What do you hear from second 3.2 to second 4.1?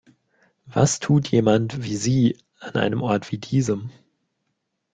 wie diesem?